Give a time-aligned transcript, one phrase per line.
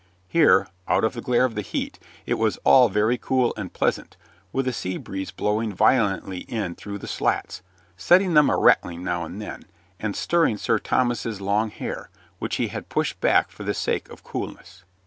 [0.27, 4.17] Here, out of the glare of the heat, it was all very cool and pleasant,
[4.51, 7.61] with a sea breeze blowing violently in through the slats,
[7.97, 9.65] setting them a rattling now and then,
[9.99, 12.09] and stirring Sir Thomas's long hair,
[12.39, 14.85] which he had pushed back for the sake of coolness.